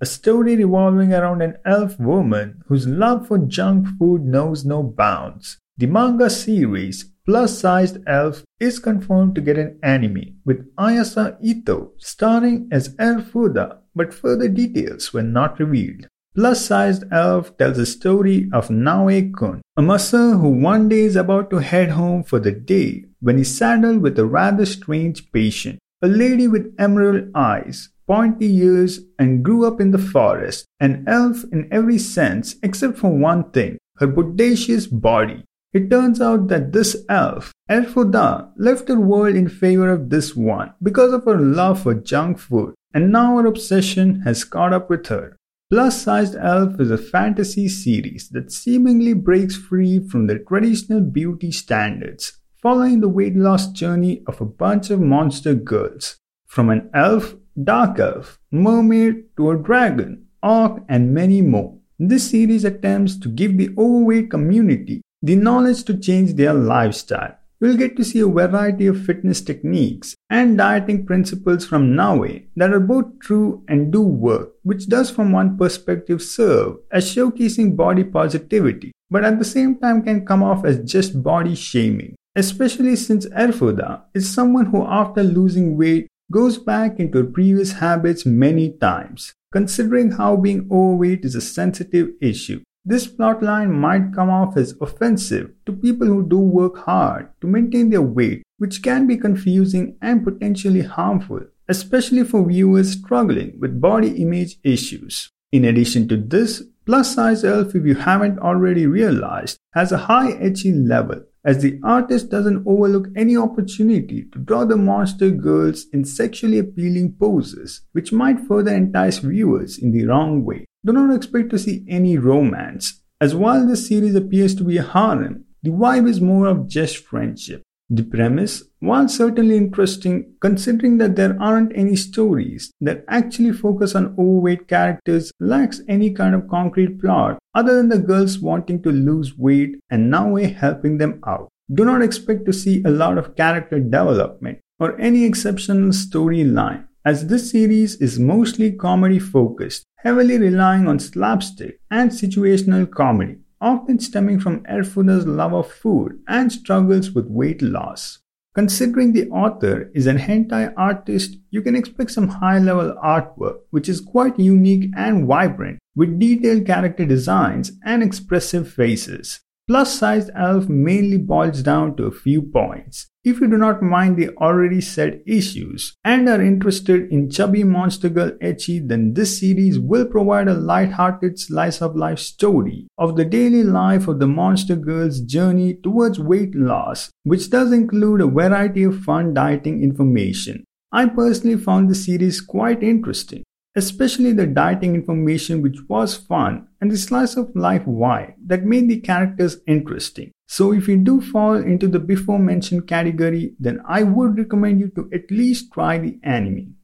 a 0.00 0.06
story 0.06 0.56
revolving 0.56 1.12
around 1.12 1.42
an 1.42 1.56
elf 1.66 1.98
woman 2.00 2.62
whose 2.66 2.86
love 2.86 3.26
for 3.28 3.38
junk 3.38 3.86
food 3.98 4.24
knows 4.24 4.64
no 4.64 4.82
bounds. 4.82 5.58
The 5.76 5.86
manga 5.86 6.30
series 6.30 7.10
Plus 7.26 7.58
Sized 7.58 7.98
Elf 8.06 8.42
is 8.58 8.78
confirmed 8.78 9.34
to 9.34 9.40
get 9.40 9.58
an 9.58 9.78
anime 9.82 10.40
with 10.44 10.74
Ayase 10.76 11.36
Ito 11.42 11.92
starring 11.98 12.68
as 12.72 12.96
Elfuda, 12.96 13.78
but 13.94 14.14
further 14.14 14.48
details 14.48 15.12
were 15.12 15.22
not 15.22 15.60
revealed. 15.60 16.06
Plus 16.34 16.64
Sized 16.64 17.04
Elf 17.12 17.56
tells 17.58 17.76
the 17.76 17.86
story 17.86 18.48
of 18.52 18.68
Naoe 18.68 19.30
Kun, 19.32 19.60
a 19.76 19.82
masseur 19.82 20.38
who 20.38 20.48
one 20.48 20.88
day 20.88 21.00
is 21.00 21.16
about 21.16 21.50
to 21.50 21.58
head 21.58 21.90
home 21.90 22.22
for 22.24 22.40
the 22.40 22.52
day 22.52 23.04
when 23.20 23.36
he's 23.36 23.54
saddled 23.54 24.00
with 24.00 24.18
a 24.18 24.24
rather 24.24 24.64
strange 24.64 25.30
patient, 25.30 25.78
a 26.02 26.08
lady 26.08 26.48
with 26.48 26.74
emerald 26.78 27.30
eyes, 27.34 27.90
pointy 28.10 28.56
ears, 28.56 28.98
and 29.20 29.44
grew 29.44 29.64
up 29.64 29.80
in 29.80 29.92
the 29.92 30.06
forest, 30.14 30.66
an 30.80 31.04
elf 31.06 31.44
in 31.52 31.68
every 31.70 31.96
sense 31.96 32.56
except 32.60 32.98
for 32.98 33.16
one 33.16 33.48
thing 33.52 33.78
her 33.98 34.08
bodacious 34.08 34.88
body. 34.90 35.44
It 35.72 35.88
turns 35.88 36.20
out 36.20 36.48
that 36.48 36.72
this 36.72 36.96
elf, 37.08 37.52
Elfuda, 37.70 38.50
left 38.56 38.88
her 38.88 38.98
world 38.98 39.36
in 39.36 39.48
favor 39.48 39.88
of 39.88 40.10
this 40.10 40.34
one 40.34 40.72
because 40.82 41.12
of 41.12 41.24
her 41.24 41.38
love 41.38 41.82
for 41.82 41.94
junk 41.94 42.40
food, 42.40 42.74
and 42.92 43.12
now 43.12 43.36
her 43.36 43.46
obsession 43.46 44.22
has 44.22 44.42
caught 44.42 44.72
up 44.72 44.90
with 44.90 45.06
her. 45.06 45.36
Plus 45.70 46.02
Sized 46.02 46.34
Elf 46.34 46.80
is 46.80 46.90
a 46.90 46.98
fantasy 46.98 47.68
series 47.68 48.28
that 48.30 48.50
seemingly 48.50 49.12
breaks 49.12 49.56
free 49.56 50.00
from 50.00 50.26
the 50.26 50.40
traditional 50.40 51.00
beauty 51.00 51.52
standards, 51.52 52.40
following 52.60 53.00
the 53.00 53.08
weight 53.08 53.36
loss 53.36 53.70
journey 53.70 54.24
of 54.26 54.40
a 54.40 54.44
bunch 54.64 54.90
of 54.90 54.98
monster 54.98 55.54
girls. 55.54 56.16
From 56.50 56.68
an 56.68 56.90
elf, 56.92 57.36
dark 57.62 58.00
elf, 58.00 58.40
mermaid 58.50 59.36
to 59.36 59.52
a 59.52 59.56
dragon, 59.56 60.26
orc, 60.42 60.82
and 60.88 61.14
many 61.14 61.42
more. 61.42 61.78
This 61.96 62.28
series 62.28 62.64
attempts 62.64 63.16
to 63.20 63.28
give 63.28 63.56
the 63.56 63.70
overweight 63.78 64.32
community 64.32 65.00
the 65.22 65.36
knowledge 65.36 65.84
to 65.84 65.96
change 65.96 66.34
their 66.34 66.52
lifestyle. 66.52 67.36
You'll 67.60 67.76
get 67.76 67.96
to 67.98 68.04
see 68.04 68.18
a 68.18 68.26
variety 68.26 68.88
of 68.88 69.00
fitness 69.00 69.40
techniques 69.40 70.16
and 70.28 70.58
dieting 70.58 71.06
principles 71.06 71.64
from 71.64 71.94
Naoe 71.94 72.42
that 72.56 72.72
are 72.72 72.80
both 72.80 73.20
true 73.20 73.62
and 73.68 73.92
do 73.92 74.02
work, 74.02 74.50
which 74.64 74.88
does 74.88 75.08
from 75.08 75.30
one 75.30 75.56
perspective 75.56 76.20
serve 76.20 76.78
as 76.90 77.14
showcasing 77.14 77.76
body 77.76 78.02
positivity, 78.02 78.90
but 79.08 79.22
at 79.22 79.38
the 79.38 79.44
same 79.44 79.78
time 79.78 80.02
can 80.02 80.26
come 80.26 80.42
off 80.42 80.64
as 80.64 80.82
just 80.82 81.22
body 81.22 81.54
shaming, 81.54 82.16
especially 82.34 82.96
since 82.96 83.26
Elfuda 83.26 84.02
is 84.14 84.28
someone 84.28 84.66
who 84.66 84.84
after 84.84 85.22
losing 85.22 85.76
weight 85.78 86.08
goes 86.30 86.58
back 86.58 87.00
into 87.00 87.24
previous 87.24 87.72
habits 87.72 88.24
many 88.24 88.70
times, 88.70 89.34
considering 89.52 90.12
how 90.12 90.36
being 90.36 90.68
overweight 90.70 91.24
is 91.24 91.34
a 91.34 91.40
sensitive 91.40 92.10
issue. 92.20 92.60
This 92.84 93.06
plotline 93.06 93.70
might 93.70 94.14
come 94.14 94.30
off 94.30 94.56
as 94.56 94.74
offensive 94.80 95.50
to 95.66 95.72
people 95.72 96.06
who 96.06 96.26
do 96.26 96.38
work 96.38 96.78
hard 96.78 97.28
to 97.40 97.46
maintain 97.46 97.90
their 97.90 98.02
weight, 98.02 98.42
which 98.58 98.82
can 98.82 99.06
be 99.06 99.16
confusing 99.16 99.96
and 100.00 100.24
potentially 100.24 100.82
harmful, 100.82 101.42
especially 101.68 102.24
for 102.24 102.46
viewers 102.46 102.92
struggling 102.92 103.58
with 103.60 103.80
body 103.80 104.22
image 104.22 104.56
issues. 104.64 105.28
In 105.52 105.64
addition 105.64 106.08
to 106.08 106.16
this, 106.16 106.62
Plus 106.86 107.14
Size 107.14 107.44
Elf, 107.44 107.74
if 107.74 107.84
you 107.84 107.94
haven't 107.94 108.38
already 108.38 108.86
realized, 108.86 109.58
has 109.74 109.92
a 109.92 109.98
high 110.08 110.32
ecchi 110.32 110.72
level 110.74 111.22
as 111.44 111.62
the 111.62 111.80
artist 111.82 112.30
doesn't 112.30 112.64
overlook 112.66 113.08
any 113.16 113.36
opportunity 113.36 114.24
to 114.32 114.38
draw 114.38 114.64
the 114.64 114.76
monster 114.76 115.30
girls 115.30 115.86
in 115.92 116.04
sexually 116.04 116.58
appealing 116.58 117.14
poses, 117.18 117.82
which 117.92 118.12
might 118.12 118.40
further 118.40 118.74
entice 118.74 119.18
viewers 119.18 119.78
in 119.78 119.92
the 119.92 120.04
wrong 120.04 120.44
way. 120.44 120.66
Do 120.84 120.92
not 120.92 121.14
expect 121.14 121.50
to 121.50 121.58
see 121.58 121.84
any 121.88 122.18
romance, 122.18 123.02
as 123.20 123.34
while 123.34 123.66
this 123.66 123.86
series 123.88 124.14
appears 124.14 124.54
to 124.56 124.64
be 124.64 124.78
a 124.78 124.82
harem, 124.82 125.44
the 125.62 125.70
vibe 125.70 126.08
is 126.08 126.20
more 126.20 126.46
of 126.46 126.68
just 126.68 126.98
friendship. 126.98 127.62
The 127.92 128.04
premise, 128.04 128.62
while 128.78 129.08
certainly 129.08 129.56
interesting, 129.56 130.34
considering 130.40 130.98
that 130.98 131.16
there 131.16 131.36
aren't 131.40 131.76
any 131.76 131.96
stories 131.96 132.72
that 132.80 133.04
actually 133.08 133.50
focus 133.52 133.96
on 133.96 134.14
overweight 134.16 134.68
characters, 134.68 135.32
lacks 135.40 135.82
any 135.88 136.12
kind 136.12 136.36
of 136.36 136.48
concrete 136.48 137.00
plot 137.00 137.40
other 137.52 137.74
than 137.74 137.88
the 137.88 137.98
girls 137.98 138.38
wanting 138.38 138.80
to 138.84 138.92
lose 138.92 139.36
weight 139.36 139.80
and 139.90 140.08
Naoe 140.08 140.54
helping 140.54 140.98
them 140.98 141.20
out. 141.26 141.48
Do 141.74 141.84
not 141.84 142.00
expect 142.00 142.46
to 142.46 142.52
see 142.52 142.80
a 142.84 142.90
lot 142.90 143.18
of 143.18 143.34
character 143.34 143.80
development 143.80 144.60
or 144.78 144.96
any 145.00 145.24
exceptional 145.24 145.88
storyline 145.88 146.86
as 147.04 147.26
this 147.26 147.50
series 147.50 147.96
is 147.96 148.20
mostly 148.20 148.70
comedy 148.70 149.18
focused, 149.18 149.84
heavily 149.96 150.38
relying 150.38 150.86
on 150.86 151.00
slapstick 151.00 151.80
and 151.90 152.10
situational 152.10 152.88
comedy, 152.88 153.38
often 153.60 153.98
stemming 153.98 154.40
from 154.40 154.64
Elfuda's 154.64 155.26
love 155.26 155.52
of 155.52 155.70
food 155.70 156.20
and 156.26 156.50
struggles 156.50 157.10
with 157.10 157.26
weight 157.26 157.62
loss. 157.62 158.18
Considering 158.54 159.12
the 159.12 159.28
author 159.30 159.90
is 159.94 160.06
an 160.06 160.18
hentai 160.18 160.72
artist, 160.76 161.36
you 161.50 161.62
can 161.62 161.76
expect 161.76 162.10
some 162.10 162.26
high 162.26 162.58
level 162.58 162.96
artwork, 163.02 163.60
which 163.70 163.88
is 163.88 164.00
quite 164.00 164.38
unique 164.38 164.90
and 164.96 165.26
vibrant, 165.26 165.78
with 165.94 166.18
detailed 166.18 166.66
character 166.66 167.04
designs 167.04 167.72
and 167.84 168.02
expressive 168.02 168.68
faces. 168.68 169.40
Plus 169.70 169.96
sized 169.96 170.30
elf 170.34 170.68
mainly 170.68 171.16
boils 171.16 171.62
down 171.62 171.94
to 171.94 172.02
a 172.06 172.10
few 172.10 172.42
points. 172.42 173.06
If 173.22 173.40
you 173.40 173.46
do 173.46 173.56
not 173.56 173.84
mind 173.84 174.16
the 174.16 174.30
already 174.30 174.80
said 174.80 175.22
issues 175.28 175.94
and 176.04 176.28
are 176.28 176.42
interested 176.42 177.08
in 177.12 177.30
chubby 177.30 177.62
monster 177.62 178.08
girl 178.08 178.32
ecchi, 178.42 178.80
then 178.84 179.14
this 179.14 179.38
series 179.38 179.78
will 179.78 180.06
provide 180.06 180.48
a 180.48 180.54
light-hearted 180.54 181.38
slice 181.38 181.80
of 181.80 181.94
life 181.94 182.18
story 182.18 182.88
of 182.98 183.14
the 183.14 183.24
daily 183.24 183.62
life 183.62 184.08
of 184.08 184.18
the 184.18 184.26
monster 184.26 184.74
girl's 184.74 185.20
journey 185.20 185.74
towards 185.74 186.18
weight 186.18 186.52
loss, 186.56 187.08
which 187.22 187.48
does 187.48 187.70
include 187.70 188.20
a 188.20 188.26
variety 188.26 188.82
of 188.82 189.04
fun 189.04 189.32
dieting 189.32 189.84
information. 189.84 190.64
I 190.90 191.06
personally 191.06 191.56
found 191.56 191.88
the 191.88 191.94
series 191.94 192.40
quite 192.40 192.82
interesting 192.82 193.44
especially 193.76 194.32
the 194.32 194.46
dieting 194.46 194.94
information 194.94 195.62
which 195.62 195.78
was 195.88 196.16
fun 196.16 196.66
and 196.80 196.90
the 196.90 196.98
slice 196.98 197.36
of 197.36 197.54
life 197.54 197.84
vibe 197.84 198.34
that 198.44 198.64
made 198.64 198.88
the 198.88 199.00
characters 199.00 199.58
interesting. 199.66 200.32
So 200.48 200.72
if 200.72 200.88
you 200.88 200.96
do 200.96 201.20
fall 201.20 201.54
into 201.54 201.86
the 201.86 202.00
before 202.00 202.38
mentioned 202.38 202.88
category, 202.88 203.54
then 203.60 203.80
I 203.86 204.02
would 204.02 204.36
recommend 204.36 204.80
you 204.80 204.88
to 204.96 205.08
at 205.12 205.30
least 205.30 205.72
try 205.72 205.98
the 205.98 206.18
anime. 206.24 206.74